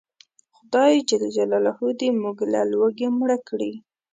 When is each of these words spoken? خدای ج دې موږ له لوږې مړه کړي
خدای 0.55 0.93
ج 1.07 1.11
دې 1.99 2.07
موږ 2.21 2.37
له 2.53 2.61
لوږې 2.71 3.07
مړه 3.19 3.37
کړي 3.47 3.73